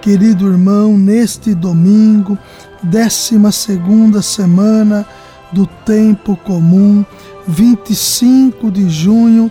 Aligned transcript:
querido 0.00 0.48
irmão, 0.48 0.96
neste 0.96 1.54
domingo, 1.54 2.38
12 2.82 3.52
segunda 3.52 4.22
semana 4.22 5.06
do 5.52 5.66
tempo 5.66 6.36
comum, 6.36 7.04
25 7.46 8.70
de 8.70 8.88
junho 8.88 9.50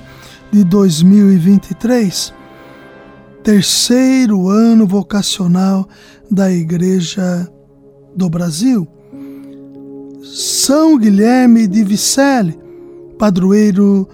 de 0.52 0.64
2023. 0.64 2.34
Terceiro 3.44 4.50
ano 4.50 4.86
vocacional 4.86 5.88
da 6.30 6.52
Igreja 6.52 7.48
do 8.16 8.30
Brasil. 8.30 8.88
São 10.24 10.98
Guilherme 10.98 11.68
de 11.68 11.84
Vicelli, 11.84 12.58
padroeiro 13.18 14.08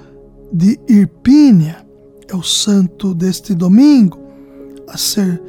de 0.52 0.80
Irpínia, 0.88 1.84
é 2.28 2.36
o 2.36 2.44
santo 2.44 3.14
deste 3.14 3.54
domingo 3.54 4.20
a 4.88 4.98
ser 4.98 5.42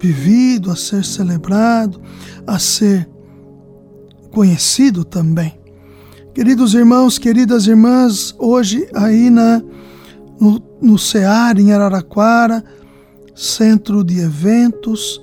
vivido, 0.00 0.70
a 0.70 0.76
ser 0.76 1.04
celebrado, 1.04 2.00
a 2.46 2.58
ser 2.58 3.08
conhecido 4.30 5.04
também. 5.04 5.58
Queridos 6.34 6.74
irmãos, 6.74 7.18
queridas 7.18 7.66
irmãs, 7.66 8.34
hoje 8.38 8.88
aí 8.94 9.28
na, 9.28 9.62
no, 10.40 10.62
no 10.80 10.98
CEAR, 10.98 11.58
em 11.58 11.72
Araraquara, 11.72 12.64
centro 13.34 14.02
de 14.02 14.20
eventos, 14.20 15.22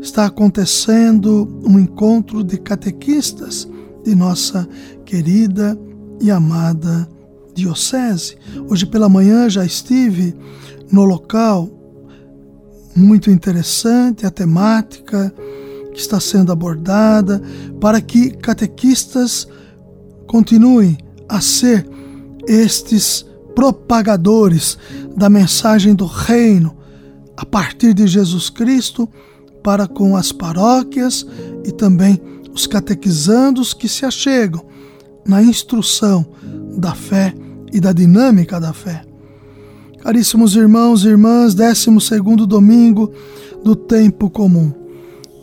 está 0.00 0.26
acontecendo 0.26 1.60
um 1.64 1.78
encontro 1.78 2.42
de 2.42 2.58
catequistas 2.58 3.68
de 4.04 4.14
nossa 4.14 4.68
querida 5.04 5.78
e 6.20 6.30
amada 6.30 7.08
Diocese. 7.54 8.36
Hoje 8.68 8.86
pela 8.86 9.08
manhã 9.08 9.48
já 9.50 9.64
estive 9.64 10.34
no 10.92 11.04
local, 11.04 11.68
muito 12.96 13.30
interessante 13.30 14.24
a 14.24 14.30
temática 14.30 15.32
que 15.92 16.00
está 16.00 16.18
sendo 16.18 16.50
abordada, 16.50 17.42
para 17.80 18.00
que 18.00 18.30
catequistas 18.30 19.46
continuem 20.26 20.98
a 21.28 21.40
ser 21.40 21.88
estes 22.46 23.24
propagadores 23.54 24.78
da 25.16 25.28
mensagem 25.28 25.94
do 25.94 26.06
reino 26.06 26.76
a 27.36 27.44
partir 27.44 27.94
de 27.94 28.06
Jesus 28.06 28.50
Cristo 28.50 29.08
para 29.62 29.86
com 29.86 30.16
as 30.16 30.32
paróquias 30.32 31.26
e 31.64 31.72
também 31.72 32.20
os 32.52 32.66
catequizandos 32.66 33.74
que 33.74 33.88
se 33.88 34.04
achegam 34.04 34.64
na 35.26 35.42
instrução 35.42 36.26
da 36.78 36.94
fé 36.94 37.34
e 37.72 37.80
da 37.80 37.92
dinâmica 37.92 38.60
da 38.60 38.72
fé. 38.72 39.02
Caríssimos 40.06 40.54
irmãos 40.54 41.04
e 41.04 41.08
irmãs, 41.08 41.52
12 41.52 42.46
domingo 42.46 43.12
do 43.64 43.74
tempo 43.74 44.30
comum. 44.30 44.72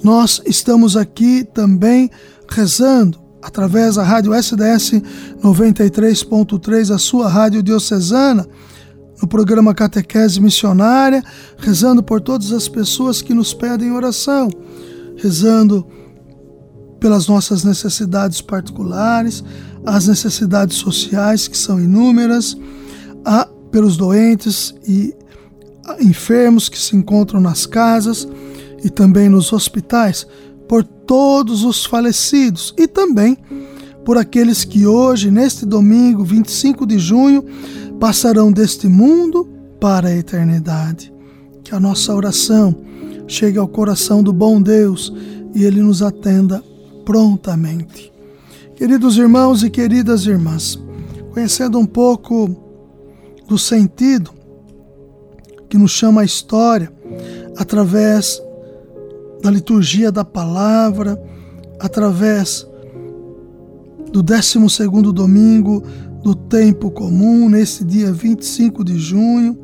Nós 0.01 0.41
estamos 0.45 0.95
aqui 0.95 1.43
também 1.43 2.09
rezando 2.47 3.19
através 3.41 3.95
da 3.95 4.03
rádio 4.03 4.33
SDS 4.33 5.01
93.3, 5.43 6.95
a 6.95 6.97
sua 6.97 7.27
rádio 7.27 7.61
diocesana, 7.61 8.47
no 9.21 9.27
programa 9.27 9.73
Catequese 9.73 10.39
Missionária, 10.39 11.21
rezando 11.57 12.01
por 12.01 12.21
todas 12.21 12.53
as 12.53 12.69
pessoas 12.69 13.21
que 13.21 13.33
nos 13.33 13.53
pedem 13.53 13.91
oração, 13.91 14.47
rezando 15.17 15.85
pelas 17.01 17.27
nossas 17.27 17.65
necessidades 17.65 18.39
particulares, 18.39 19.43
as 19.85 20.07
necessidades 20.07 20.77
sociais, 20.77 21.49
que 21.49 21.57
são 21.57 21.81
inúmeras, 21.81 22.55
a, 23.25 23.49
pelos 23.73 23.97
doentes 23.97 24.71
e 24.87 25.15
enfermos 25.99 26.69
que 26.69 26.77
se 26.77 26.95
encontram 26.95 27.41
nas 27.41 27.65
casas 27.65 28.27
e 28.83 28.89
também 28.89 29.27
nos 29.27 29.51
hospitais, 29.51 30.27
por 30.69 30.83
todos 30.83 31.63
os 31.63 31.83
falecidos 31.83 32.71
e 32.77 32.87
também 32.87 33.35
por 34.05 34.15
aqueles 34.15 34.63
que 34.63 34.85
hoje, 34.85 35.31
neste 35.31 35.65
domingo, 35.65 36.23
25 36.23 36.85
de 36.85 36.99
junho, 36.99 37.43
passarão 37.99 38.51
deste 38.51 38.87
mundo 38.87 39.49
para 39.79 40.09
a 40.09 40.15
eternidade. 40.15 41.11
Que 41.63 41.73
a 41.73 41.79
nossa 41.79 42.13
oração 42.13 42.75
chegue 43.27 43.57
ao 43.57 43.67
coração 43.67 44.21
do 44.21 44.31
bom 44.31 44.61
Deus 44.61 45.11
e 45.55 45.63
ele 45.63 45.81
nos 45.81 46.03
atenda 46.03 46.63
prontamente. 47.03 48.13
Queridos 48.75 49.17
irmãos 49.17 49.63
e 49.63 49.69
queridas 49.69 50.27
irmãs, 50.27 50.77
conhecendo 51.33 51.79
um 51.79 51.85
pouco 51.85 52.62
do 53.47 53.57
sentido 53.57 54.31
que 55.69 55.77
nos 55.77 55.91
chama 55.91 56.21
a 56.21 56.25
história 56.25 56.91
através 57.57 58.41
da 59.41 59.49
liturgia 59.51 60.11
da 60.11 60.23
palavra, 60.23 61.21
através 61.79 62.67
do 64.11 64.23
12 64.23 64.59
domingo 65.11 65.83
do 66.21 66.33
tempo 66.33 66.89
comum, 66.91 67.49
nesse 67.49 67.83
dia 67.83 68.13
25 68.13 68.83
de 68.83 68.97
junho, 68.97 69.59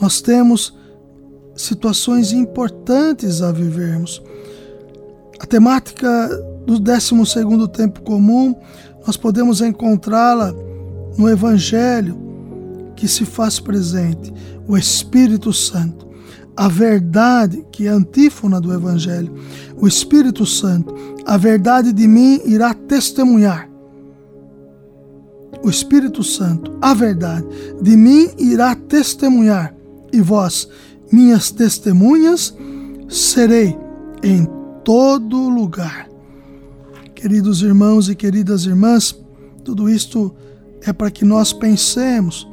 nós 0.00 0.20
temos 0.20 0.74
situações 1.54 2.32
importantes 2.32 3.40
a 3.42 3.52
vivermos. 3.52 4.22
A 5.38 5.46
temática 5.46 6.28
do 6.66 6.78
12 6.78 7.14
tempo 7.72 8.02
comum, 8.02 8.54
nós 9.06 9.16
podemos 9.16 9.60
encontrá-la 9.60 10.52
no 11.16 11.28
Evangelho 11.28 12.25
que 12.96 13.06
se 13.06 13.24
faz 13.24 13.60
presente, 13.60 14.32
o 14.66 14.76
Espírito 14.76 15.52
Santo. 15.52 16.06
A 16.56 16.68
verdade, 16.68 17.64
que 17.70 17.86
é 17.86 17.90
a 17.90 17.94
antífona 17.94 18.58
do 18.60 18.72
Evangelho, 18.72 19.34
o 19.76 19.86
Espírito 19.86 20.46
Santo, 20.46 20.94
a 21.26 21.36
verdade 21.36 21.92
de 21.92 22.08
mim 22.08 22.40
irá 22.46 22.72
testemunhar. 22.72 23.70
O 25.62 25.68
Espírito 25.68 26.22
Santo, 26.22 26.78
a 26.80 26.94
verdade 26.94 27.46
de 27.82 27.96
mim 27.96 28.30
irá 28.38 28.74
testemunhar, 28.74 29.74
e 30.12 30.20
vós, 30.20 30.68
minhas 31.12 31.50
testemunhas, 31.50 32.56
serei 33.08 33.76
em 34.22 34.48
todo 34.82 35.48
lugar. 35.48 36.08
Queridos 37.14 37.60
irmãos 37.60 38.08
e 38.08 38.14
queridas 38.14 38.64
irmãs, 38.64 39.18
tudo 39.62 39.90
isto 39.90 40.34
é 40.82 40.92
para 40.92 41.10
que 41.10 41.24
nós 41.24 41.52
pensemos 41.52 42.48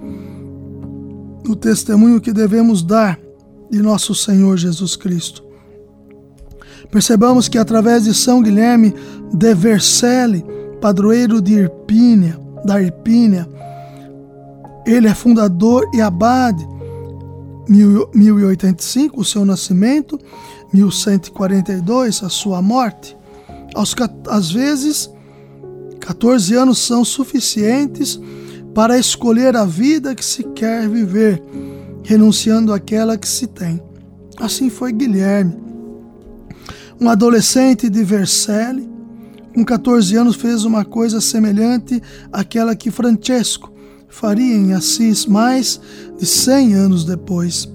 no 1.45 1.55
testemunho 1.55 2.21
que 2.21 2.31
devemos 2.31 2.81
dar 2.83 3.19
de 3.69 3.81
nosso 3.81 4.13
Senhor 4.13 4.57
Jesus 4.57 4.95
Cristo. 4.95 5.43
Percebamos 6.91 7.47
que 7.47 7.57
através 7.57 8.03
de 8.03 8.13
São 8.13 8.41
Guilherme 8.41 8.93
de 9.33 9.53
Vercelli, 9.53 10.45
padroeiro 10.79 11.41
de 11.41 11.53
Irpínia, 11.53 12.39
da 12.63 12.81
Irpínia, 12.81 13.49
ele 14.85 15.07
é 15.07 15.13
fundador 15.13 15.89
e 15.93 16.01
abade 16.01 16.67
1085, 17.67 19.19
o 19.19 19.25
seu 19.25 19.45
nascimento, 19.45 20.19
1142, 20.73 22.23
a 22.23 22.29
sua 22.29 22.61
morte. 22.61 23.15
Aos, 23.73 23.95
às 24.27 24.51
vezes, 24.51 25.09
14 25.99 26.53
anos 26.55 26.79
são 26.79 27.05
suficientes 27.05 28.19
para 28.73 28.97
escolher 28.97 29.55
a 29.55 29.65
vida 29.65 30.15
que 30.15 30.25
se 30.25 30.43
quer 30.43 30.89
viver, 30.89 31.41
renunciando 32.03 32.73
àquela 32.73 33.17
que 33.17 33.27
se 33.27 33.47
tem. 33.47 33.81
Assim 34.37 34.69
foi 34.69 34.91
Guilherme. 34.91 35.55
Um 36.99 37.09
adolescente 37.09 37.89
de 37.89 38.03
Vercelli, 38.03 38.89
com 39.53 39.63
14 39.63 40.15
anos, 40.15 40.35
fez 40.35 40.65
uma 40.65 40.83
coisa 40.83 41.21
semelhante 41.21 42.01
àquela 42.31 42.75
que 42.75 42.89
Francesco 42.89 43.71
faria 44.09 44.55
em 44.55 44.73
Assis 44.73 45.25
mais 45.25 45.79
de 46.17 46.25
100 46.25 46.73
anos 46.73 47.03
depois. 47.03 47.71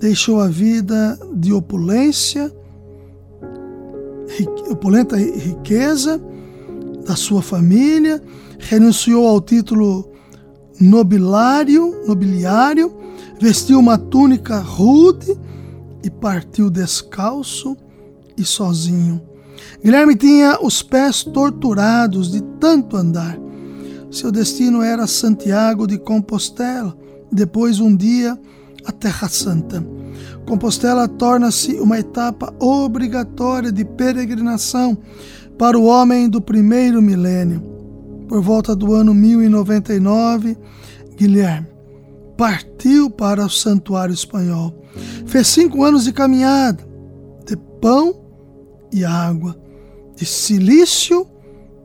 Deixou 0.00 0.40
a 0.40 0.48
vida 0.48 1.18
de 1.34 1.52
opulência, 1.52 2.52
opulenta 4.68 5.16
riqueza 5.16 6.20
da 7.06 7.14
sua 7.14 7.42
família, 7.42 8.22
renunciou 8.58 9.26
ao 9.26 9.40
título 9.40 10.15
nobilário, 10.80 12.02
nobiliário, 12.06 12.94
vestiu 13.40 13.78
uma 13.78 13.98
túnica 13.98 14.58
rude 14.58 15.36
e 16.02 16.10
partiu 16.10 16.70
descalço 16.70 17.76
e 18.36 18.44
sozinho. 18.44 19.20
Guilherme 19.82 20.14
tinha 20.16 20.58
os 20.62 20.82
pés 20.82 21.22
torturados 21.22 22.30
de 22.30 22.42
tanto 22.60 22.96
andar. 22.96 23.38
Seu 24.10 24.30
destino 24.30 24.82
era 24.82 25.06
Santiago 25.06 25.86
de 25.86 25.98
Compostela, 25.98 26.96
depois 27.30 27.80
um 27.80 27.94
dia 27.94 28.38
a 28.84 28.92
Terra 28.92 29.28
Santa. 29.28 29.84
Compostela 30.46 31.08
torna-se 31.08 31.74
uma 31.80 31.98
etapa 31.98 32.54
obrigatória 32.60 33.72
de 33.72 33.84
peregrinação 33.84 34.96
para 35.58 35.78
o 35.78 35.84
homem 35.84 36.28
do 36.28 36.40
primeiro 36.40 37.02
milênio. 37.02 37.75
Por 38.28 38.42
volta 38.42 38.74
do 38.74 38.92
ano 38.92 39.14
1099, 39.14 40.56
Guilherme 41.16 41.76
partiu 42.36 43.10
para 43.10 43.44
o 43.44 43.50
santuário 43.50 44.12
espanhol. 44.12 44.74
Fez 45.26 45.46
cinco 45.48 45.82
anos 45.82 46.04
de 46.04 46.12
caminhada, 46.12 46.86
de 47.46 47.56
pão 47.80 48.14
e 48.92 49.04
água, 49.04 49.56
de 50.14 50.24
silício, 50.24 51.26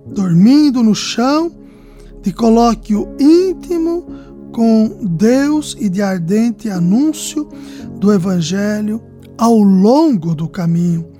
dormindo 0.07 0.83
no 0.83 0.93
chão, 0.95 1.51
de 2.21 2.33
colóquio 2.33 3.07
íntimo 3.19 4.05
com 4.51 4.99
Deus 5.01 5.75
e 5.79 5.89
de 5.89 6.01
ardente 6.01 6.69
anúncio 6.69 7.47
do 7.99 8.11
Evangelho 8.13 9.01
ao 9.37 9.57
longo 9.59 10.35
do 10.35 10.47
caminho. 10.47 11.10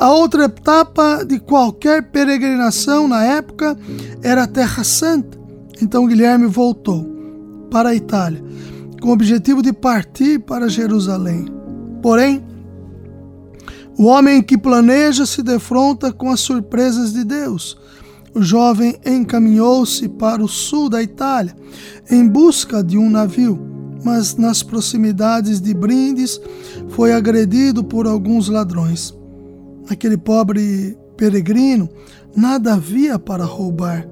A 0.00 0.10
outra 0.14 0.46
etapa 0.46 1.26
de 1.26 1.38
qualquer 1.38 2.04
peregrinação 2.04 3.06
na 3.06 3.22
época 3.22 3.76
era 4.22 4.44
a 4.44 4.46
Terra 4.46 4.82
Santa. 4.82 5.38
Então 5.82 6.06
Guilherme 6.06 6.46
voltou 6.46 7.04
para 7.70 7.90
a 7.90 7.94
Itália 7.94 8.42
com 9.02 9.10
o 9.10 9.12
objetivo 9.12 9.60
de 9.60 9.74
partir 9.74 10.38
para 10.38 10.70
Jerusalém. 10.70 11.44
Porém, 12.00 12.42
o 13.98 14.04
homem 14.04 14.42
que 14.42 14.56
planeja 14.56 15.26
se 15.26 15.42
defronta 15.42 16.10
com 16.10 16.30
as 16.30 16.40
surpresas 16.40 17.12
de 17.12 17.22
Deus. 17.22 17.76
O 18.34 18.40
jovem 18.40 18.98
encaminhou-se 19.04 20.08
para 20.08 20.42
o 20.42 20.48
sul 20.48 20.88
da 20.88 21.02
Itália 21.02 21.54
em 22.10 22.26
busca 22.26 22.82
de 22.82 22.96
um 22.96 23.10
navio, 23.10 23.60
mas 24.02 24.34
nas 24.34 24.62
proximidades 24.62 25.60
de 25.60 25.74
Brindes 25.74 26.40
foi 26.88 27.12
agredido 27.12 27.84
por 27.84 28.06
alguns 28.06 28.48
ladrões. 28.48 29.19
Aquele 29.90 30.16
pobre 30.16 30.96
peregrino 31.16 31.88
nada 32.36 32.74
havia 32.74 33.18
para 33.18 33.44
roubar. 33.44 34.06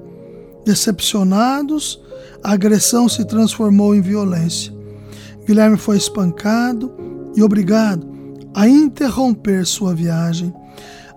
Decepcionados, 0.65 2.01
a 2.43 2.51
agressão 2.51 3.07
se 3.07 3.23
transformou 3.23 3.95
em 3.95 4.01
violência. 4.01 4.73
Guilherme 5.47 5.77
foi 5.77 5.95
espancado 5.95 6.91
e 7.33 7.41
obrigado 7.41 8.05
a 8.53 8.67
interromper 8.67 9.65
sua 9.65 9.95
viagem. 9.95 10.53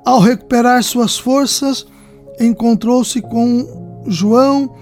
Ao 0.06 0.20
recuperar 0.20 0.80
suas 0.84 1.18
forças, 1.18 1.84
encontrou-se 2.38 3.20
com 3.20 4.04
João 4.06 4.76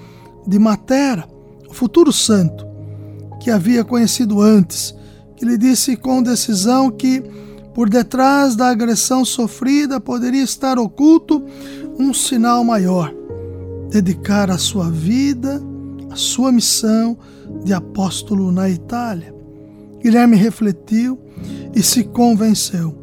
de 0.46 0.58
Matera, 0.58 1.26
o 1.70 1.72
futuro 1.72 2.12
santo, 2.12 2.66
que 3.40 3.50
havia 3.50 3.82
conhecido 3.82 4.42
antes, 4.42 4.94
que 5.36 5.46
lhe 5.46 5.56
disse 5.56 5.96
com 5.96 6.22
decisão 6.22 6.90
que 6.90 7.22
por 7.80 7.88
detrás 7.88 8.56
da 8.56 8.68
agressão 8.68 9.24
sofrida 9.24 9.98
poderia 9.98 10.42
estar 10.42 10.78
oculto 10.78 11.42
um 11.98 12.12
sinal 12.12 12.62
maior: 12.62 13.10
dedicar 13.88 14.50
a 14.50 14.58
sua 14.58 14.90
vida, 14.90 15.62
a 16.10 16.14
sua 16.14 16.52
missão 16.52 17.16
de 17.64 17.72
apóstolo 17.72 18.52
na 18.52 18.68
Itália. 18.68 19.34
Guilherme 19.98 20.36
refletiu 20.36 21.18
e 21.74 21.82
se 21.82 22.04
convenceu. 22.04 22.94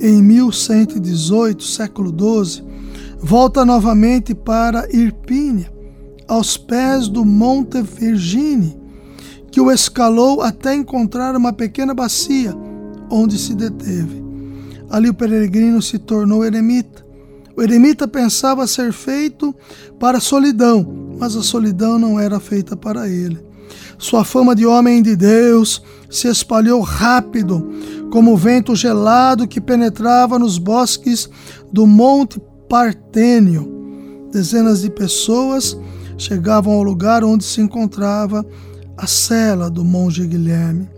Em 0.00 0.20
1118, 0.20 1.62
século 1.62 2.10
XII, 2.10 2.64
volta 3.20 3.64
novamente 3.64 4.34
para 4.34 4.92
Irpínia, 4.92 5.72
aos 6.26 6.56
pés 6.56 7.06
do 7.06 7.24
Monte 7.24 7.80
Virgine, 7.80 8.76
que 9.52 9.60
o 9.60 9.70
escalou 9.70 10.42
até 10.42 10.74
encontrar 10.74 11.36
uma 11.36 11.52
pequena 11.52 11.94
bacia, 11.94 12.52
onde 13.10 13.38
se 13.38 13.54
deteve. 13.54 14.24
Ali 14.90 15.08
o 15.08 15.14
peregrino 15.14 15.82
se 15.82 15.98
tornou 15.98 16.44
eremita. 16.44 17.04
O 17.56 17.62
eremita 17.62 18.06
pensava 18.06 18.66
ser 18.66 18.92
feito 18.92 19.54
para 19.98 20.18
a 20.18 20.20
solidão, 20.20 21.14
mas 21.18 21.34
a 21.34 21.42
solidão 21.42 21.98
não 21.98 22.20
era 22.20 22.38
feita 22.38 22.76
para 22.76 23.08
ele. 23.08 23.44
Sua 23.98 24.24
fama 24.24 24.54
de 24.54 24.66
homem 24.66 25.02
de 25.02 25.16
Deus 25.16 25.82
se 26.10 26.28
espalhou 26.28 26.82
rápido, 26.82 27.70
como 28.10 28.32
o 28.32 28.36
vento 28.36 28.76
gelado 28.76 29.48
que 29.48 29.60
penetrava 29.60 30.38
nos 30.38 30.58
bosques 30.58 31.28
do 31.72 31.86
Monte 31.86 32.40
Partênio. 32.68 33.74
Dezenas 34.30 34.82
de 34.82 34.90
pessoas 34.90 35.76
chegavam 36.18 36.74
ao 36.74 36.82
lugar 36.82 37.24
onde 37.24 37.44
se 37.44 37.60
encontrava 37.60 38.44
a 38.96 39.06
cela 39.06 39.70
do 39.70 39.84
monge 39.84 40.26
Guilherme. 40.26 40.88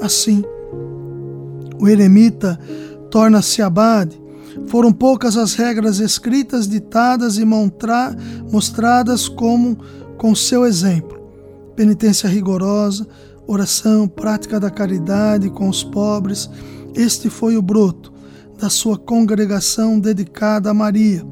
Assim, 0.00 0.44
o 1.84 1.88
eremita 1.88 2.58
torna-se 3.10 3.60
abade. 3.60 4.18
Foram 4.68 4.90
poucas 4.90 5.36
as 5.36 5.54
regras 5.54 6.00
escritas, 6.00 6.66
ditadas 6.66 7.36
e 7.36 7.44
mostradas 7.44 9.28
como 9.28 9.76
com 10.16 10.34
seu 10.34 10.64
exemplo. 10.64 11.20
Penitência 11.76 12.26
rigorosa, 12.26 13.06
oração, 13.46 14.08
prática 14.08 14.58
da 14.58 14.70
caridade 14.70 15.50
com 15.50 15.68
os 15.68 15.84
pobres. 15.84 16.48
Este 16.94 17.28
foi 17.28 17.58
o 17.58 17.62
broto 17.62 18.10
da 18.58 18.70
sua 18.70 18.96
congregação 18.96 20.00
dedicada 20.00 20.70
a 20.70 20.74
Maria, 20.74 21.22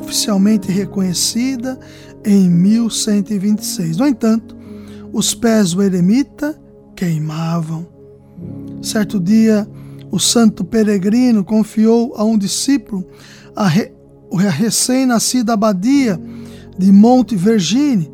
oficialmente 0.00 0.70
reconhecida 0.70 1.76
em 2.24 2.48
1126. 2.48 3.96
No 3.96 4.06
entanto, 4.06 4.56
os 5.12 5.34
pés 5.34 5.72
do 5.72 5.82
eremita 5.82 6.56
queimavam. 6.94 7.88
Certo 8.82 9.18
dia, 9.20 9.68
o 10.10 10.18
santo 10.18 10.64
peregrino 10.64 11.44
confiou 11.44 12.14
a 12.16 12.24
um 12.24 12.36
discípulo 12.36 13.06
a, 13.54 13.66
re, 13.68 13.92
a 14.32 14.50
recém-nascida 14.50 15.52
abadia 15.52 16.20
de 16.76 16.90
Monte 16.90 17.36
Vergine 17.36 18.10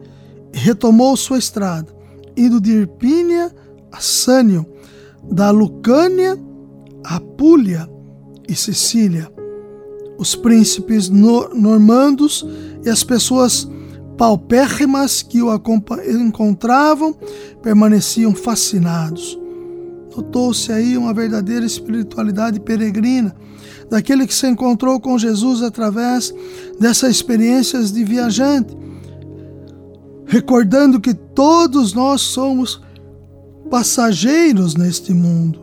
e 0.52 0.58
retomou 0.58 1.16
sua 1.16 1.38
estrada, 1.38 1.94
indo 2.36 2.60
de 2.60 2.72
Irpínia 2.72 3.54
a 3.90 4.00
Sânio, 4.00 4.66
da 5.30 5.50
Lucânia 5.50 6.38
a 7.04 7.20
Púlia 7.20 7.88
e 8.48 8.54
Sicília. 8.54 9.30
Os 10.18 10.34
príncipes 10.34 11.08
normandos 11.08 12.44
e 12.84 12.88
as 12.88 13.04
pessoas 13.04 13.68
paupérrimas 14.16 15.22
que 15.22 15.42
o 15.42 15.48
encontravam 16.08 17.14
permaneciam 17.62 18.34
fascinados. 18.34 19.38
Notou-se 20.16 20.72
aí 20.72 20.96
uma 20.96 21.12
verdadeira 21.12 21.66
espiritualidade 21.66 22.58
peregrina, 22.58 23.36
daquele 23.90 24.26
que 24.26 24.34
se 24.34 24.46
encontrou 24.48 24.98
com 24.98 25.18
Jesus 25.18 25.62
através 25.62 26.34
dessas 26.80 27.10
experiências 27.10 27.92
de 27.92 28.02
viajante, 28.02 28.74
recordando 30.24 30.98
que 30.98 31.12
todos 31.12 31.92
nós 31.92 32.22
somos 32.22 32.80
passageiros 33.70 34.74
neste 34.74 35.12
mundo. 35.12 35.60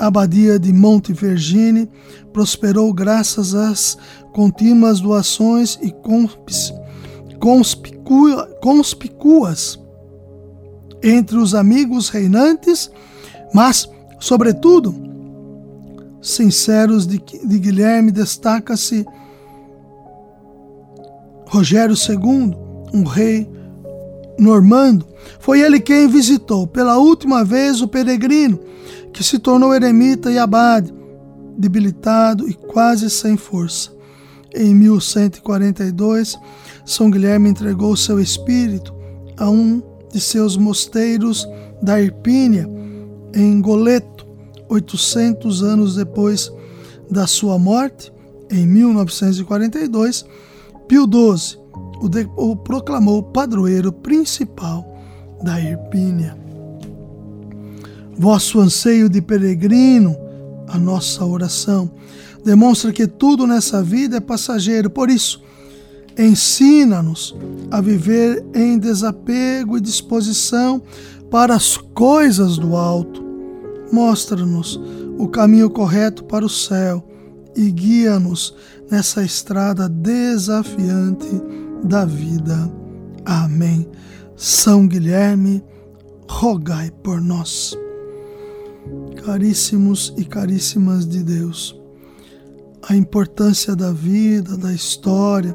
A 0.00 0.06
abadia 0.06 0.58
de 0.58 0.72
Monte 0.72 1.12
Vergine 1.12 1.88
prosperou 2.32 2.92
graças 2.92 3.54
às 3.54 3.96
contínuas 4.32 5.00
doações 5.00 5.78
e 5.80 5.92
conspicuas 8.60 9.78
entre 11.02 11.36
os 11.36 11.54
amigos 11.54 12.08
reinantes 12.08 12.90
mas, 13.54 13.88
sobretudo, 14.20 14.94
sinceros 16.20 17.06
de, 17.06 17.18
Guilherme 17.18 18.10
destaca-se 18.10 19.06
Rogério 21.46 21.94
II, 21.94 22.56
um 22.92 23.04
rei 23.04 23.48
normando. 24.38 25.06
Foi 25.40 25.60
ele 25.60 25.80
quem 25.80 26.08
visitou 26.08 26.66
pela 26.66 26.98
última 26.98 27.44
vez 27.44 27.80
o 27.80 27.88
peregrino, 27.88 28.58
que 29.12 29.24
se 29.24 29.38
tornou 29.38 29.74
eremita 29.74 30.30
e 30.30 30.38
abade, 30.38 30.92
debilitado 31.56 32.48
e 32.48 32.54
quase 32.54 33.08
sem 33.10 33.36
força. 33.36 33.90
Em 34.54 34.74
1142, 34.74 36.38
São 36.84 37.10
Guilherme 37.10 37.50
entregou 37.50 37.96
seu 37.96 38.20
espírito 38.20 38.94
a 39.36 39.48
um 39.48 39.82
de 40.12 40.20
seus 40.20 40.56
mosteiros 40.56 41.46
da 41.82 42.00
Irpínia, 42.00 42.68
em 43.34 43.60
Goleto, 43.60 44.26
800 44.68 45.62
anos 45.62 45.96
depois 45.96 46.52
da 47.10 47.26
sua 47.26 47.58
morte, 47.58 48.12
em 48.50 48.66
1942, 48.66 50.24
Pio 50.86 51.04
XII 51.04 51.58
o, 52.00 52.08
de, 52.08 52.28
o 52.36 52.56
proclamou 52.56 53.22
padroeiro 53.22 53.92
principal 53.92 54.86
da 55.42 55.60
Irpínia. 55.60 56.36
Vosso 58.16 58.60
anseio 58.60 59.08
de 59.08 59.20
peregrino 59.20 60.16
a 60.66 60.78
nossa 60.78 61.24
oração. 61.24 61.90
Demonstra 62.44 62.92
que 62.92 63.06
tudo 63.06 63.46
nessa 63.46 63.82
vida 63.82 64.16
é 64.16 64.20
passageiro. 64.20 64.90
Por 64.90 65.08
isso, 65.08 65.42
ensina-nos 66.18 67.36
a 67.70 67.80
viver 67.80 68.44
em 68.54 68.78
desapego 68.78 69.76
e 69.76 69.80
disposição 69.80 70.82
para 71.30 71.54
as 71.54 71.76
coisas 71.76 72.58
do 72.58 72.76
alto. 72.76 73.24
Mostra-nos 73.92 74.80
o 75.18 75.28
caminho 75.28 75.70
correto 75.70 76.24
para 76.24 76.44
o 76.44 76.48
céu 76.48 77.04
e 77.56 77.70
guia-nos 77.70 78.54
nessa 78.90 79.22
estrada 79.24 79.88
desafiante 79.88 81.28
da 81.82 82.04
vida. 82.04 82.70
Amém. 83.24 83.88
São 84.36 84.86
Guilherme, 84.86 85.64
rogai 86.30 86.90
por 87.02 87.20
nós. 87.20 87.76
Caríssimos 89.24 90.14
e 90.16 90.24
caríssimas 90.24 91.06
de 91.06 91.22
Deus, 91.22 91.78
a 92.88 92.96
importância 92.96 93.76
da 93.76 93.92
vida, 93.92 94.56
da 94.56 94.72
história, 94.72 95.54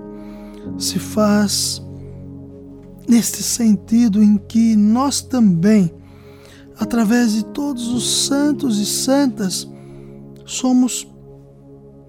se 0.77 0.99
faz 0.99 1.81
neste 3.07 3.43
sentido 3.43 4.21
em 4.21 4.37
que 4.37 4.75
nós 4.75 5.21
também, 5.21 5.93
através 6.77 7.33
de 7.33 7.45
todos 7.45 7.87
os 7.87 8.25
santos 8.25 8.79
e 8.79 8.85
santas, 8.85 9.67
somos 10.45 11.07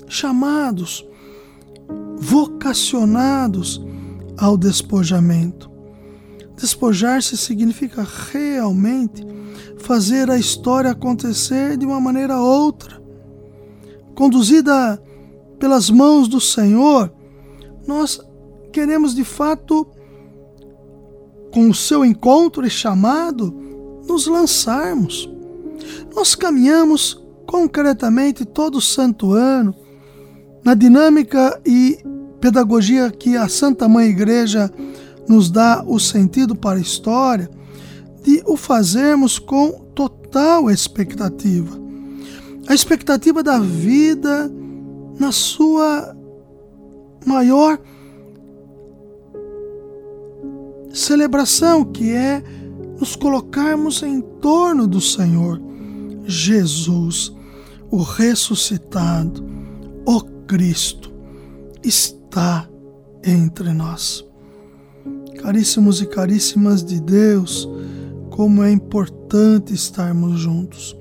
chamados, 0.08 1.06
vocacionados 2.16 3.84
ao 4.36 4.56
despojamento. 4.56 5.70
Despojar-se 6.56 7.36
significa 7.36 8.06
realmente 8.32 9.26
fazer 9.78 10.30
a 10.30 10.38
história 10.38 10.90
acontecer 10.90 11.76
de 11.76 11.84
uma 11.84 12.00
maneira 12.00 12.40
outra. 12.40 13.02
Conduzida 14.14 15.02
pelas 15.58 15.90
mãos 15.90 16.28
do 16.28 16.40
Senhor, 16.40 17.12
nós 17.86 18.20
queremos 18.72 19.14
de 19.14 19.24
fato, 19.24 19.86
com 21.54 21.70
o 21.70 21.74
seu 21.74 22.04
encontro 22.04 22.66
e 22.66 22.70
chamado, 22.70 23.54
nos 24.08 24.26
lançarmos. 24.26 25.30
Nós 26.12 26.34
caminhamos 26.34 27.22
concretamente 27.46 28.44
todo 28.44 28.80
santo 28.80 29.32
ano 29.32 29.72
na 30.64 30.74
dinâmica 30.74 31.60
e 31.64 31.96
pedagogia 32.40 33.08
que 33.08 33.36
a 33.36 33.48
Santa 33.48 33.88
Mãe 33.88 34.08
Igreja 34.08 34.68
nos 35.28 35.48
dá 35.48 35.84
o 35.86 36.00
sentido 36.00 36.56
para 36.56 36.76
a 36.76 36.82
história, 36.82 37.48
de 38.24 38.42
o 38.46 38.56
fazermos 38.56 39.38
com 39.38 39.70
total 39.94 40.68
expectativa. 40.68 41.78
A 42.66 42.74
expectativa 42.74 43.44
da 43.44 43.60
vida 43.60 44.50
na 45.20 45.30
sua 45.30 46.16
maior 47.24 47.78
celebração, 50.94 51.84
que 51.84 52.12
é 52.12 52.42
nos 52.98 53.16
colocarmos 53.16 54.02
em 54.02 54.20
torno 54.20 54.86
do 54.86 55.00
Senhor 55.00 55.60
Jesus, 56.24 57.34
o 57.90 58.00
ressuscitado, 58.02 59.44
o 60.06 60.20
Cristo, 60.46 61.12
está 61.82 62.68
entre 63.22 63.72
nós. 63.72 64.24
Caríssimos 65.42 66.00
e 66.00 66.06
caríssimas 66.06 66.82
de 66.84 67.00
Deus, 67.00 67.68
como 68.30 68.62
é 68.62 68.70
importante 68.70 69.74
estarmos 69.74 70.38
juntos, 70.40 70.96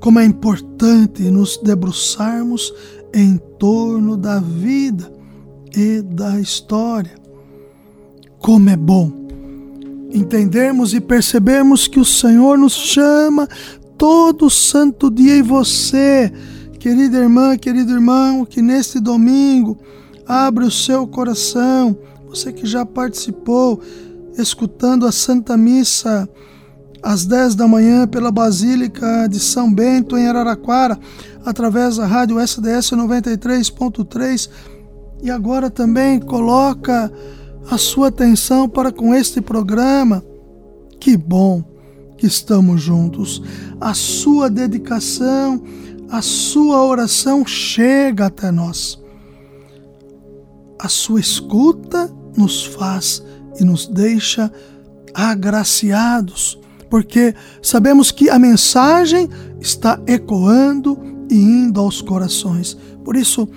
como 0.00 0.18
é 0.18 0.24
importante 0.24 1.22
nos 1.30 1.56
debruçarmos 1.58 2.72
em 3.14 3.38
torno 3.58 4.16
da 4.16 4.40
vida 4.40 5.10
e 5.74 6.02
da 6.02 6.38
história. 6.38 7.14
Como 8.38 8.70
é 8.70 8.76
bom 8.76 9.19
entendermos 10.12 10.92
e 10.94 11.00
percebermos 11.00 11.86
que 11.86 12.00
o 12.00 12.04
Senhor 12.04 12.58
nos 12.58 12.74
chama 12.74 13.48
todo 13.96 14.50
santo 14.50 15.10
dia 15.10 15.36
e 15.36 15.42
você, 15.42 16.32
querida 16.78 17.18
irmã, 17.18 17.56
querido 17.56 17.92
irmão, 17.92 18.44
que 18.44 18.62
neste 18.62 18.98
domingo 18.98 19.78
abre 20.26 20.64
o 20.64 20.70
seu 20.70 21.06
coração 21.06 21.96
você 22.30 22.52
que 22.52 22.64
já 22.64 22.86
participou 22.86 23.82
escutando 24.38 25.04
a 25.04 25.10
Santa 25.10 25.56
Missa 25.56 26.28
às 27.02 27.26
10 27.26 27.56
da 27.56 27.66
manhã 27.66 28.06
pela 28.06 28.30
Basílica 28.30 29.26
de 29.28 29.40
São 29.40 29.72
Bento 29.72 30.16
em 30.16 30.28
Araraquara, 30.28 30.96
através 31.44 31.96
da 31.96 32.06
rádio 32.06 32.38
SDS 32.38 32.92
93.3 32.92 34.48
e 35.24 35.28
agora 35.28 35.68
também 35.68 36.20
coloca 36.20 37.12
a 37.68 37.76
sua 37.78 38.08
atenção 38.08 38.68
para 38.68 38.92
com 38.92 39.14
este 39.14 39.40
programa. 39.40 40.24
Que 40.98 41.16
bom 41.16 41.64
que 42.16 42.26
estamos 42.26 42.82
juntos. 42.82 43.42
A 43.80 43.94
sua 43.94 44.50
dedicação, 44.50 45.62
a 46.10 46.20
sua 46.20 46.84
oração 46.84 47.46
chega 47.46 48.26
até 48.26 48.50
nós. 48.50 49.00
A 50.78 50.88
sua 50.88 51.20
escuta 51.20 52.12
nos 52.36 52.64
faz 52.64 53.22
e 53.58 53.64
nos 53.64 53.86
deixa 53.86 54.52
agraciados, 55.12 56.58
porque 56.88 57.34
sabemos 57.62 58.10
que 58.10 58.30
a 58.30 58.38
mensagem 58.38 59.28
está 59.60 60.00
ecoando 60.06 60.98
e 61.30 61.34
indo 61.34 61.80
aos 61.80 62.00
corações. 62.00 62.76
Por 63.04 63.16
isso, 63.16 63.48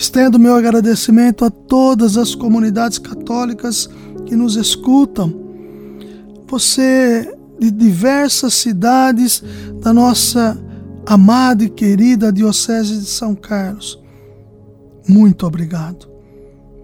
estendo 0.00 0.38
meu 0.38 0.54
agradecimento 0.54 1.44
a 1.44 1.50
todas 1.50 2.16
as 2.16 2.34
comunidades 2.34 2.98
católicas 2.98 3.86
que 4.24 4.34
nos 4.34 4.56
escutam. 4.56 5.30
Você 6.48 7.36
de 7.58 7.70
diversas 7.70 8.54
cidades 8.54 9.44
da 9.82 9.92
nossa 9.92 10.58
amada 11.04 11.64
e 11.64 11.68
querida 11.68 12.32
Diocese 12.32 12.96
de 12.96 13.04
São 13.04 13.34
Carlos. 13.34 14.02
Muito 15.06 15.46
obrigado 15.46 16.08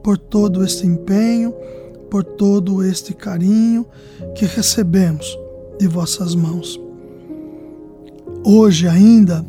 por 0.04 0.18
todo 0.18 0.62
este 0.62 0.86
empenho, 0.86 1.54
por 2.10 2.22
todo 2.22 2.84
este 2.84 3.14
carinho 3.14 3.86
que 4.34 4.44
recebemos 4.44 5.26
de 5.80 5.88
vossas 5.88 6.34
mãos. 6.34 6.78
Hoje 8.44 8.86
ainda, 8.86 9.42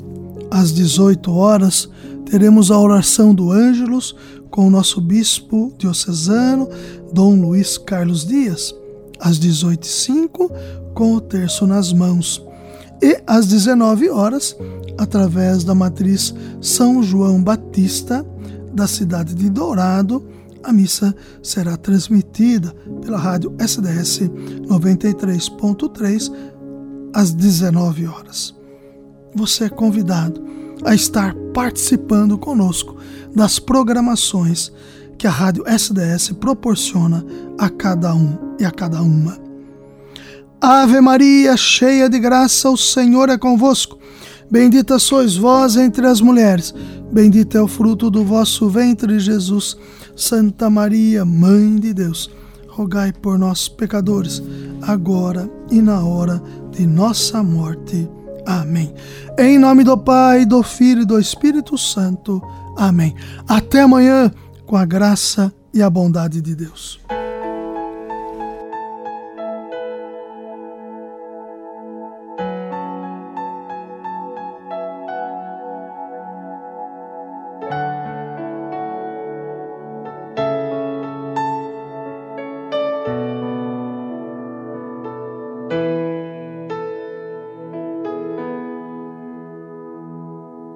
às 0.49 0.71
18 0.71 1.33
horas, 1.33 1.89
teremos 2.29 2.71
a 2.71 2.79
oração 2.79 3.33
do 3.33 3.51
Ângelus 3.51 4.15
com 4.49 4.67
o 4.67 4.69
nosso 4.69 4.99
bispo 5.01 5.73
diocesano, 5.77 6.69
Dom 7.13 7.39
Luiz 7.39 7.77
Carlos 7.77 8.25
Dias, 8.25 8.75
às 9.19 9.39
18h05, 9.39 10.51
com 10.93 11.13
o 11.13 11.21
terço 11.21 11.65
nas 11.65 11.93
mãos. 11.93 12.43
E 13.01 13.21
às 13.27 13.47
19 13.47 14.09
horas, 14.09 14.55
através 14.97 15.63
da 15.63 15.75
matriz 15.75 16.33
São 16.61 17.01
João 17.03 17.41
Batista, 17.41 18.25
da 18.73 18.87
cidade 18.87 19.33
de 19.33 19.49
Dourado, 19.49 20.23
a 20.63 20.73
missa 20.73 21.15
será 21.41 21.77
transmitida 21.77 22.73
pela 23.01 23.17
rádio 23.17 23.55
SDS 23.57 24.29
93.3 24.67 26.31
às 27.13 27.33
19 27.33 28.07
horas. 28.07 28.55
Você 29.33 29.65
é 29.65 29.69
convidado 29.69 30.43
a 30.83 30.93
estar 30.93 31.35
participando 31.53 32.37
conosco 32.37 32.97
das 33.35 33.59
programações 33.59 34.71
que 35.17 35.27
a 35.27 35.31
rádio 35.31 35.63
SDS 35.67 36.31
proporciona 36.39 37.25
a 37.57 37.69
cada 37.69 38.13
um 38.13 38.37
e 38.59 38.65
a 38.65 38.71
cada 38.71 39.01
uma. 39.01 39.37
Ave 40.61 40.99
Maria, 41.01 41.55
cheia 41.55 42.09
de 42.09 42.19
graça, 42.19 42.69
o 42.69 42.77
Senhor 42.77 43.29
é 43.29 43.37
convosco. 43.37 43.97
Bendita 44.49 44.97
sois 44.97 45.35
vós 45.35 45.75
entre 45.75 46.07
as 46.07 46.21
mulheres, 46.21 46.73
bendito 47.11 47.57
é 47.57 47.61
o 47.61 47.67
fruto 47.67 48.09
do 48.09 48.23
vosso 48.23 48.69
ventre, 48.69 49.19
Jesus. 49.19 49.77
Santa 50.15 50.69
Maria, 50.69 51.23
Mãe 51.23 51.75
de 51.75 51.93
Deus, 51.93 52.31
rogai 52.67 53.11
por 53.11 53.37
nós, 53.37 53.67
pecadores, 53.67 54.41
agora 54.81 55.49
e 55.69 55.79
na 55.81 56.03
hora 56.03 56.41
de 56.71 56.87
nossa 56.87 57.43
morte. 57.43 58.09
Amém. 58.47 58.93
Em 59.37 59.59
nome 59.59 59.83
do 59.83 59.97
Pai, 59.97 60.45
do 60.45 60.63
Filho 60.63 61.01
e 61.01 61.05
do 61.05 61.19
Espírito 61.19 61.77
Santo. 61.77 62.41
Amém. 62.77 63.13
Até 63.45 63.81
amanhã, 63.81 64.31
com 64.65 64.77
a 64.77 64.85
graça 64.85 65.53
e 65.73 65.83
a 65.83 65.89
bondade 65.89 66.41
de 66.41 66.55
Deus. 66.55 66.97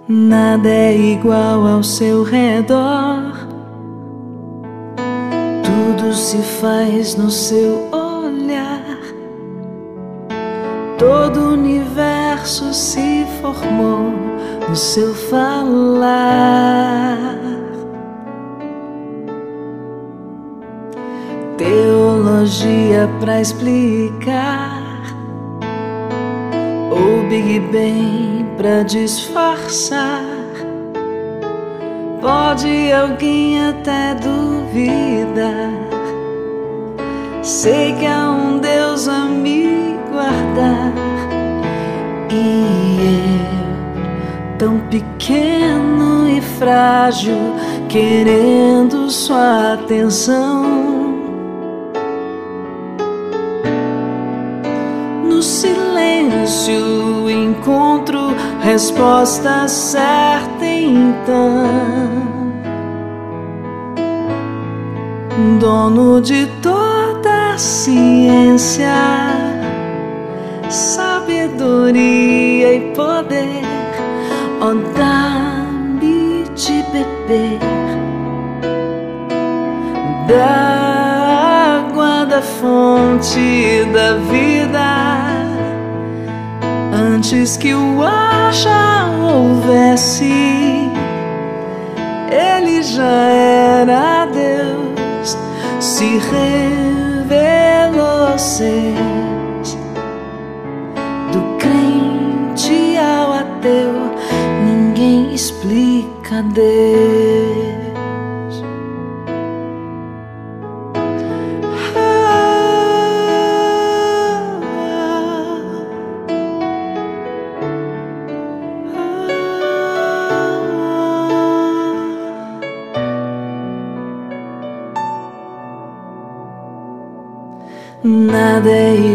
Nada 0.08 0.68
é 0.68 0.98
igual 0.98 1.66
ao 1.68 1.84
seu 1.84 2.24
redor. 2.24 3.48
Tudo 5.64 6.12
se 6.14 6.38
faz 6.38 7.16
no 7.16 7.30
seu 7.30 7.88
olhar. 7.92 8.98
Todo 10.98 11.40
o 11.40 11.54
universo 11.54 12.74
se 12.74 13.26
formou 13.42 14.12
no 14.68 14.76
seu 14.76 15.14
falar. 15.14 15.62
Teologia 21.58 23.08
para 23.20 23.40
explicar 23.40 24.82
o 26.92 27.30
Big 27.30 27.60
Bang 27.72 28.41
pra 28.62 28.84
disfarçar. 28.84 30.24
Pode 32.22 32.94
alguém 32.94 33.60
até 33.70 34.14
duvidar. 34.14 35.72
Sei 37.42 37.96
que 37.96 38.06
há 38.06 38.30
um 38.30 38.60
Deus 38.60 39.08
a 39.08 39.22
me 39.26 39.98
guardar. 40.12 40.94
E 42.30 43.00
eu, 43.50 44.58
tão 44.60 44.80
pequeno 44.92 46.30
e 46.30 46.40
frágil, 46.60 47.56
querendo 47.90 49.10
sua 49.10 49.74
atenção. 49.74 50.62
No 55.26 55.42
silêncio 55.42 57.28
encontro 57.28 58.21
resposta 58.62 59.68
certa 59.68 60.66
então. 60.66 61.68
Dono 65.60 66.22
de 66.22 66.46
toda 66.62 67.54
a 67.54 67.58
ciência, 67.58 68.94
sabedoria 70.70 72.76
e 72.76 72.94
poder, 72.96 73.62
ó, 74.62 74.74
dá-me 74.98 76.46
de 76.56 76.84
beber 76.92 77.60
da 80.28 81.86
água 81.88 82.26
da 82.26 82.42
fonte 82.42 83.86
da 83.94 84.14
vida 84.32 85.41
antes 87.22 87.56
que 87.56 87.72
o 87.76 88.02
já 88.52 89.08
houvesse, 89.22 90.90
ele 92.32 92.82
já 92.82 93.04
era 93.04 94.26
Deus, 94.26 95.38
se 95.80 96.18
revelou 97.20 98.40
seus. 98.40 99.78
Do 101.32 101.58
crente 101.60 102.98
ao 102.98 103.34
ateu, 103.34 103.94
ninguém 104.66 105.32
explica 105.32 106.42
Deus. 106.42 107.21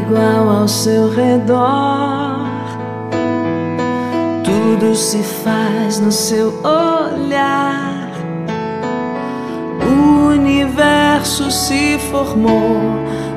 Igual 0.06 0.48
ao 0.48 0.68
seu 0.68 1.10
redor. 1.10 2.46
Tudo 4.44 4.94
se 4.94 5.22
faz 5.22 5.98
no 5.98 6.12
seu 6.12 6.54
olhar. 6.62 8.10
O 9.82 10.28
universo 10.28 11.50
se 11.50 11.98
formou 12.10 12.78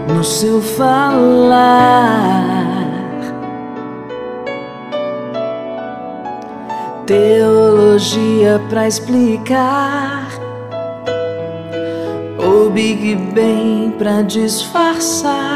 no 0.08 0.24
seu 0.24 0.62
falar. 0.62 1.80
Teologia 7.08 8.62
para 8.70 8.88
explicar 8.88 10.28
o 12.38 12.70
Big 12.70 13.16
Bang 13.16 13.96
pra 13.98 14.22
disfarçar. 14.22 15.49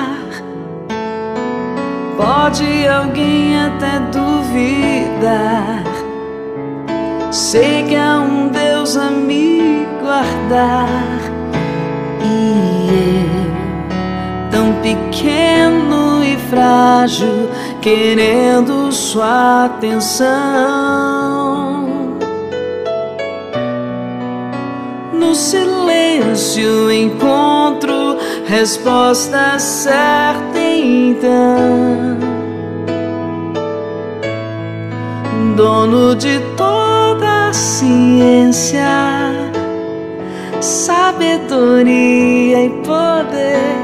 Pode 2.18 2.88
alguém 2.88 3.60
até 3.60 4.00
duvidar. 4.12 5.84
Sei 7.32 7.84
que 7.88 7.96
há 7.96 8.20
um 8.20 8.50
Deus 8.50 8.96
a 8.96 9.10
me 9.10 9.88
guardar. 10.00 10.88
E 12.24 12.90
eu, 13.26 14.52
tão 14.52 14.74
pequeno 14.82 16.24
e 16.24 16.38
frágil, 16.50 17.50
querendo 17.82 18.92
sua 18.92 19.66
atenção. 19.66 20.34
No 25.12 25.34
silêncio 25.34 26.92
encontro 26.92 28.18
resposta 28.46 29.58
certa 29.58 30.63
então. 30.84 32.18
Dono 35.56 36.16
de 36.16 36.40
toda 36.58 37.50
a 37.50 37.54
ciência, 37.54 38.82
sabedoria 40.60 42.66
e 42.66 42.70
poder, 42.84 43.78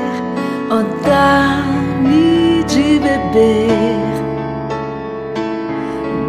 ó, 0.71 0.79
oh, 0.79 0.85
dá-me 1.07 2.63
de 2.63 2.99
beber. 2.99 4.09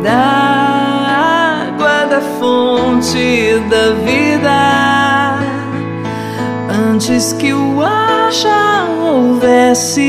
Da 0.03 1.73
água 1.73 2.05
da 2.07 2.21
fonte 2.39 3.59
da 3.71 3.93
vida 4.05 4.71
antes 6.93 7.33
que 7.35 7.53
o 7.53 7.83
ar 7.83 8.10
já 8.31 8.87
houvesse, 8.89 10.03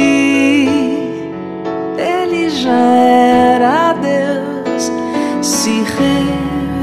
ele 1.97 2.49
já 2.49 2.71
era 2.71 3.93
Deus, 3.93 4.91
se 5.41 5.83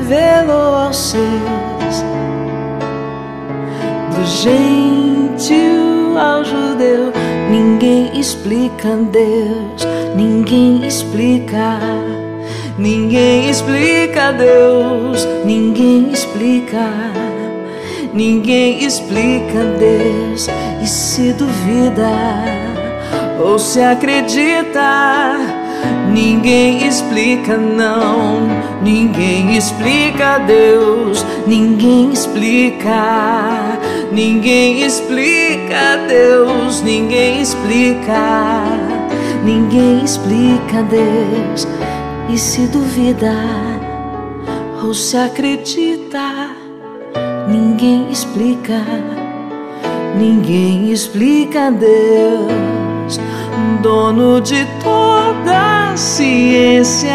revelou 0.06 0.74
aos 0.74 0.96
seus, 0.96 2.04
do 4.14 4.24
gentil 4.26 6.18
ao 6.18 6.44
judeu. 6.44 7.12
Ninguém 7.50 8.18
explica 8.18 8.88
Deus, 9.10 9.86
ninguém 10.16 10.86
explica. 10.86 11.78
Ninguém 12.76 13.50
explica 13.50 14.32
Deus, 14.32 15.26
ninguém 15.44 16.12
explica. 16.12 16.88
Ninguém 18.14 18.84
explica 18.84 19.64
Deus 19.78 20.48
e 20.82 20.86
se 20.86 21.32
duvida 21.32 22.10
ou 23.42 23.58
se 23.58 23.80
acredita. 23.80 25.36
Ninguém 26.12 26.86
explica, 26.86 27.56
não. 27.56 28.48
Ninguém 28.82 29.56
explica 29.56 30.38
Deus. 30.38 31.24
Ninguém 31.46 32.12
explica. 32.12 33.78
Ninguém 34.10 34.84
explica 34.84 35.98
Deus. 36.08 36.82
Ninguém 36.82 37.40
explica. 37.40 38.64
Ninguém 39.44 40.04
explica 40.04 40.82
Deus. 40.82 41.68
E 42.28 42.38
se 42.38 42.66
duvida 42.66 43.34
ou 44.82 44.92
se 44.92 45.16
acredita. 45.16 46.50
Ninguém 47.48 48.10
explica, 48.10 48.84
ninguém 50.16 50.90
explica 50.90 51.70
Deus, 51.70 53.20
dono 53.82 54.40
de 54.40 54.66
toda 54.82 55.94
ciência, 55.96 57.12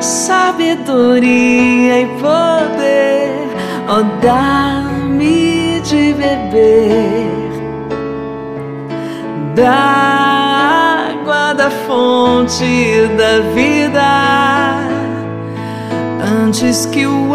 sabedoria 0.00 2.00
e 2.00 2.06
poder, 2.20 3.48
oh, 3.88 4.02
dá-me 4.20 5.80
de 5.80 6.12
beber 6.14 7.36
da 9.54 9.96
água 11.10 11.54
da 11.54 11.70
fonte 11.70 13.08
da 13.16 13.40
vida. 13.54 14.76
Antes 16.44 16.86
que 16.86 17.06
o 17.06 17.34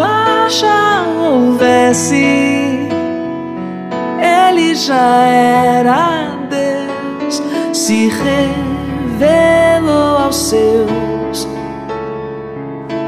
já 0.50 1.04
houvesse, 1.20 2.71
ele 4.52 4.76
já 4.76 5.26
era 5.26 6.38
Deus, 6.50 7.42
se 7.72 8.10
revelou 9.18 10.18
aos 10.18 10.36
seus, 10.36 11.48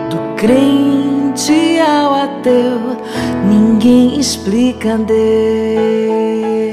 do 0.10 0.36
crente 0.38 1.79
ao 1.79 2.13
ateu, 2.13 2.97
ninguém 3.45 4.17
explica 4.19 4.97
Deus. 4.97 6.72